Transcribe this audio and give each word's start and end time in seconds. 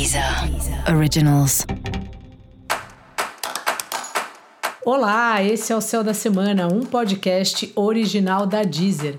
Deezer 0.00 0.24
Originals. 0.96 1.66
Olá, 4.82 5.44
esse 5.44 5.74
é 5.74 5.76
o 5.76 5.80
Céu 5.82 6.02
da 6.02 6.14
Semana, 6.14 6.68
um 6.68 6.80
podcast 6.80 7.70
original 7.76 8.46
da 8.46 8.62
Deezer. 8.62 9.16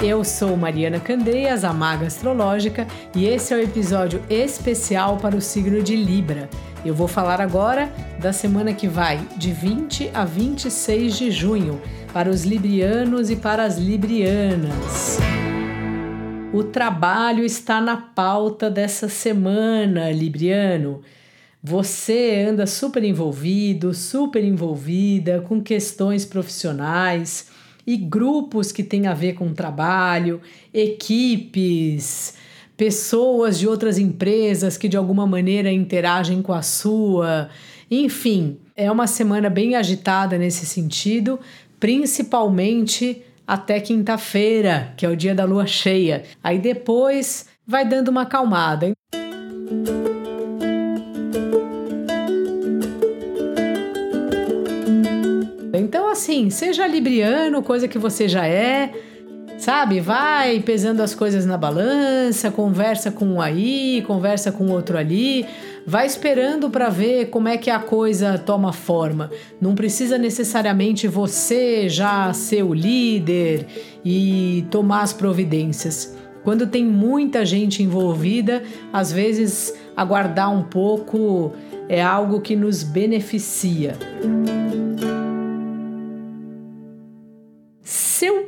Eu 0.00 0.22
sou 0.22 0.56
Mariana 0.56 1.00
Candeias, 1.00 1.64
a 1.64 1.72
Maga 1.72 2.06
Astrológica, 2.06 2.86
e 3.16 3.26
esse 3.26 3.52
é 3.52 3.56
o 3.56 3.60
episódio 3.60 4.22
especial 4.30 5.16
para 5.16 5.34
o 5.34 5.40
signo 5.40 5.82
de 5.82 5.96
Libra. 5.96 6.48
Eu 6.84 6.94
vou 6.94 7.08
falar 7.08 7.40
agora 7.40 7.92
da 8.20 8.32
semana 8.32 8.72
que 8.72 8.86
vai, 8.86 9.18
de 9.36 9.50
20 9.50 10.12
a 10.14 10.24
26 10.24 11.18
de 11.18 11.30
junho, 11.32 11.82
para 12.12 12.30
os 12.30 12.44
librianos 12.44 13.28
e 13.28 13.34
para 13.34 13.64
as 13.64 13.76
librianas. 13.76 15.18
O 16.56 16.64
trabalho 16.64 17.44
está 17.44 17.82
na 17.82 17.98
pauta 17.98 18.70
dessa 18.70 19.10
semana, 19.10 20.10
Libriano. 20.10 21.02
Você 21.62 22.46
anda 22.48 22.66
super 22.66 23.04
envolvido, 23.04 23.92
super 23.92 24.42
envolvida 24.42 25.42
com 25.42 25.60
questões 25.60 26.24
profissionais 26.24 27.50
e 27.86 27.98
grupos 27.98 28.72
que 28.72 28.82
têm 28.82 29.06
a 29.06 29.12
ver 29.12 29.34
com 29.34 29.52
trabalho, 29.52 30.40
equipes, 30.72 32.32
pessoas 32.74 33.58
de 33.58 33.68
outras 33.68 33.98
empresas 33.98 34.78
que 34.78 34.88
de 34.88 34.96
alguma 34.96 35.26
maneira 35.26 35.70
interagem 35.70 36.40
com 36.40 36.54
a 36.54 36.62
sua. 36.62 37.50
Enfim, 37.90 38.56
é 38.74 38.90
uma 38.90 39.06
semana 39.06 39.50
bem 39.50 39.74
agitada 39.74 40.38
nesse 40.38 40.64
sentido, 40.64 41.38
principalmente 41.78 43.22
até 43.46 43.78
quinta-feira, 43.80 44.92
que 44.96 45.06
é 45.06 45.08
o 45.08 45.16
dia 45.16 45.34
da 45.34 45.44
lua 45.44 45.66
cheia. 45.66 46.24
Aí 46.42 46.58
depois 46.58 47.46
vai 47.66 47.84
dando 47.84 48.08
uma 48.08 48.22
acalmada. 48.22 48.92
Então, 55.72 56.08
assim, 56.08 56.50
seja 56.50 56.86
libriano, 56.86 57.62
coisa 57.62 57.86
que 57.86 57.98
você 57.98 58.26
já 58.26 58.46
é, 58.46 58.92
sabe? 59.58 60.00
Vai 60.00 60.60
pesando 60.60 61.00
as 61.00 61.14
coisas 61.14 61.46
na 61.46 61.56
balança, 61.56 62.50
conversa 62.50 63.10
com 63.10 63.26
um 63.26 63.40
aí, 63.40 64.02
conversa 64.06 64.52
com 64.52 64.68
outro 64.70 64.98
ali, 64.98 65.46
vai 65.86 66.06
esperando 66.06 66.68
para 66.70 66.88
ver 66.88 67.26
como 67.26 67.48
é 67.48 67.56
que 67.56 67.70
a 67.70 67.78
coisa 67.78 68.38
toma 68.38 68.72
forma. 68.72 69.30
Não 69.60 69.74
precisa 69.74 70.18
necessariamente 70.18 71.08
você 71.08 71.88
já 71.88 72.32
ser 72.32 72.62
o 72.62 72.74
líder 72.74 73.66
e 74.04 74.66
tomar 74.70 75.02
as 75.02 75.12
providências. 75.12 76.16
Quando 76.44 76.66
tem 76.66 76.84
muita 76.84 77.44
gente 77.44 77.82
envolvida, 77.82 78.62
às 78.92 79.10
vezes 79.10 79.74
aguardar 79.96 80.52
um 80.52 80.62
pouco 80.62 81.52
é 81.88 82.02
algo 82.02 82.40
que 82.40 82.54
nos 82.54 82.84
beneficia. 82.84 83.96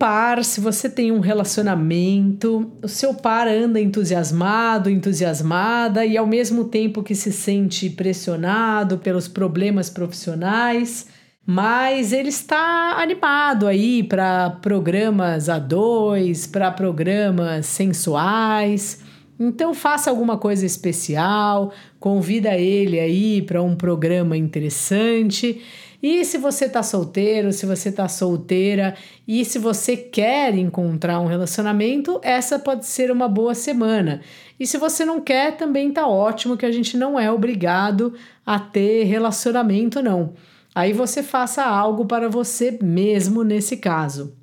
Par, 0.00 0.42
se 0.42 0.62
você 0.62 0.88
tem 0.88 1.12
um 1.12 1.20
relacionamento, 1.20 2.72
o 2.82 2.88
seu 2.88 3.12
par 3.12 3.46
anda 3.46 3.78
entusiasmado, 3.78 4.88
entusiasmada 4.88 6.06
e 6.06 6.16
ao 6.16 6.26
mesmo 6.26 6.64
tempo 6.64 7.02
que 7.02 7.14
se 7.14 7.30
sente 7.30 7.90
pressionado 7.90 8.96
pelos 8.96 9.28
problemas 9.28 9.90
profissionais, 9.90 11.06
mas 11.44 12.14
ele 12.14 12.30
está 12.30 12.96
animado 12.98 13.66
aí 13.66 14.02
para 14.02 14.48
programas 14.62 15.50
a 15.50 15.58
dois, 15.58 16.46
para 16.46 16.70
programas 16.70 17.66
sensuais. 17.66 19.02
Então 19.40 19.72
faça 19.72 20.10
alguma 20.10 20.36
coisa 20.36 20.66
especial, 20.66 21.72
convida 21.98 22.58
ele 22.58 23.00
aí 23.00 23.40
para 23.40 23.62
um 23.62 23.74
programa 23.74 24.36
interessante 24.36 25.62
e 26.02 26.24
se 26.24 26.38
você 26.38 26.68
tá 26.68 26.82
solteiro, 26.82 27.52
se 27.52 27.66
você 27.66 27.92
tá 27.92 28.08
solteira 28.08 28.94
e 29.28 29.44
se 29.44 29.58
você 29.58 29.96
quer 29.96 30.54
encontrar 30.54 31.20
um 31.20 31.26
relacionamento, 31.26 32.18
essa 32.22 32.58
pode 32.58 32.86
ser 32.86 33.10
uma 33.10 33.28
boa 33.28 33.54
semana. 33.54 34.22
E 34.58 34.66
se 34.66 34.78
você 34.78 35.04
não 35.04 35.20
quer, 35.20 35.56
também 35.56 35.90
tá 35.90 36.06
ótimo 36.06 36.56
que 36.56 36.64
a 36.64 36.72
gente 36.72 36.96
não 36.96 37.18
é 37.18 37.30
obrigado 37.30 38.14
a 38.46 38.58
ter 38.58 39.04
relacionamento 39.04 40.02
não. 40.02 40.34
Aí 40.74 40.92
você 40.92 41.22
faça 41.22 41.64
algo 41.64 42.06
para 42.06 42.28
você 42.28 42.78
mesmo 42.80 43.42
nesse 43.42 43.76
caso. 43.76 44.39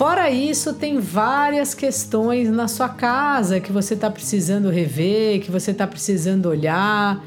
Fora 0.00 0.30
isso, 0.30 0.72
tem 0.72 0.98
várias 0.98 1.74
questões 1.74 2.48
na 2.48 2.66
sua 2.68 2.88
casa 2.88 3.60
que 3.60 3.70
você 3.70 3.92
está 3.92 4.10
precisando 4.10 4.70
rever, 4.70 5.42
que 5.42 5.50
você 5.50 5.72
está 5.72 5.86
precisando 5.86 6.46
olhar. 6.46 7.22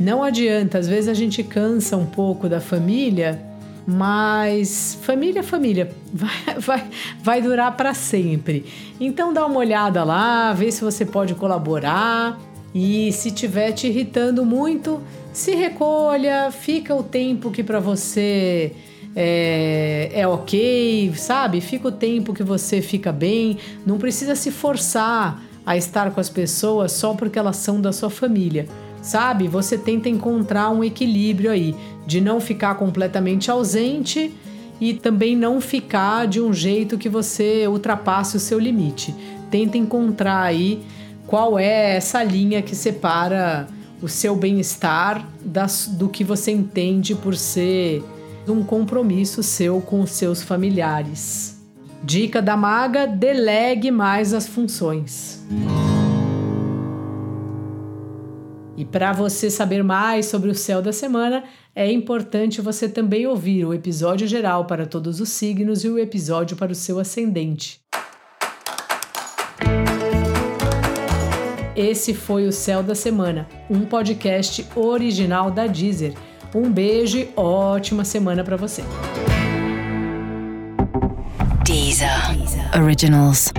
Não 0.00 0.22
adianta, 0.22 0.78
às 0.78 0.88
vezes 0.88 1.10
a 1.10 1.12
gente 1.12 1.42
cansa 1.42 1.94
um 1.94 2.06
pouco 2.06 2.48
da 2.48 2.58
família, 2.58 3.38
mas 3.86 4.98
família, 5.02 5.42
família, 5.42 5.90
vai, 6.10 6.58
vai, 6.58 6.84
vai 7.22 7.42
durar 7.42 7.76
para 7.76 7.92
sempre. 7.92 8.64
Então 8.98 9.30
dá 9.30 9.44
uma 9.44 9.58
olhada 9.58 10.02
lá, 10.02 10.54
vê 10.54 10.72
se 10.72 10.82
você 10.82 11.04
pode 11.04 11.34
colaborar 11.34 12.40
e 12.74 13.12
se 13.12 13.30
tiver 13.30 13.72
te 13.72 13.88
irritando 13.88 14.42
muito, 14.42 15.02
se 15.34 15.54
recolha, 15.54 16.50
fica 16.50 16.94
o 16.94 17.02
tempo 17.02 17.50
que 17.50 17.62
para 17.62 17.78
você 17.78 18.72
é, 19.18 20.10
é 20.12 20.28
ok, 20.28 21.10
sabe? 21.16 21.62
Fica 21.62 21.88
o 21.88 21.92
tempo 21.92 22.34
que 22.34 22.42
você 22.42 22.82
fica 22.82 23.10
bem, 23.10 23.56
não 23.86 23.96
precisa 23.96 24.36
se 24.36 24.50
forçar 24.50 25.42
a 25.64 25.74
estar 25.74 26.10
com 26.10 26.20
as 26.20 26.28
pessoas 26.28 26.92
só 26.92 27.14
porque 27.14 27.38
elas 27.38 27.56
são 27.56 27.80
da 27.80 27.92
sua 27.92 28.10
família, 28.10 28.68
sabe? 29.00 29.48
Você 29.48 29.78
tenta 29.78 30.10
encontrar 30.10 30.68
um 30.68 30.84
equilíbrio 30.84 31.50
aí, 31.50 31.74
de 32.06 32.20
não 32.20 32.38
ficar 32.40 32.74
completamente 32.74 33.50
ausente 33.50 34.32
e 34.78 34.92
também 34.92 35.34
não 35.34 35.62
ficar 35.62 36.26
de 36.26 36.40
um 36.40 36.52
jeito 36.52 36.98
que 36.98 37.08
você 37.08 37.66
ultrapasse 37.66 38.36
o 38.36 38.40
seu 38.40 38.58
limite. 38.58 39.14
Tenta 39.50 39.78
encontrar 39.78 40.42
aí 40.42 40.82
qual 41.26 41.58
é 41.58 41.96
essa 41.96 42.22
linha 42.22 42.60
que 42.60 42.76
separa 42.76 43.66
o 44.02 44.08
seu 44.08 44.36
bem-estar 44.36 45.26
do 45.92 46.08
que 46.08 46.22
você 46.22 46.50
entende 46.52 47.14
por 47.14 47.34
ser 47.34 48.04
um 48.52 48.62
compromisso 48.62 49.42
seu 49.42 49.80
com 49.80 50.00
os 50.00 50.10
seus 50.10 50.42
familiares. 50.42 51.60
Dica 52.02 52.40
da 52.40 52.56
maga: 52.56 53.06
delegue 53.06 53.90
mais 53.90 54.32
as 54.32 54.46
funções. 54.46 55.44
E 58.76 58.84
para 58.84 59.12
você 59.12 59.50
saber 59.50 59.82
mais 59.82 60.26
sobre 60.26 60.50
o 60.50 60.54
céu 60.54 60.82
da 60.82 60.92
semana, 60.92 61.44
é 61.74 61.90
importante 61.90 62.60
você 62.60 62.88
também 62.88 63.26
ouvir 63.26 63.64
o 63.64 63.72
episódio 63.72 64.26
geral 64.26 64.66
para 64.66 64.84
todos 64.84 65.18
os 65.18 65.30
signos 65.30 65.82
e 65.82 65.88
o 65.88 65.98
episódio 65.98 66.56
para 66.56 66.72
o 66.72 66.74
seu 66.74 66.98
ascendente. 66.98 67.80
Esse 71.74 72.14
foi 72.14 72.46
o 72.46 72.52
Céu 72.52 72.82
da 72.82 72.94
Semana, 72.94 73.46
um 73.68 73.80
podcast 73.84 74.66
original 74.74 75.50
da 75.50 75.66
Deezer. 75.66 76.14
Um 76.54 76.70
beijo 76.70 77.26
ótima 77.36 78.04
semana 78.04 78.42
para 78.42 78.56
você. 78.56 78.82
Deezer. 81.64 82.08
Originals. 82.80 83.52